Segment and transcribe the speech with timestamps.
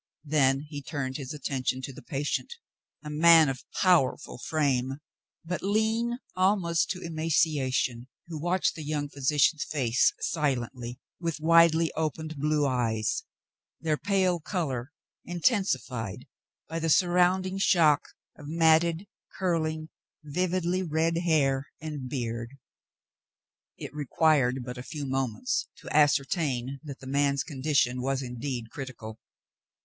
[0.25, 2.55] Then he turned his attention to the patient,
[3.03, 4.97] a man of powerful frame,
[5.45, 12.37] but lean almost to emaciation, who w^atched the young physician's face silently with widely opened
[12.37, 13.25] blue eyes,
[13.79, 14.91] their pale color
[15.23, 16.25] intensified
[16.67, 18.05] by the sur rounding shock
[18.35, 19.05] of matted,
[19.37, 19.89] curling,
[20.23, 22.57] vividly red hair and beard.
[23.77, 29.19] It required but a few moments to ascertain that the man's condition was indeed critical.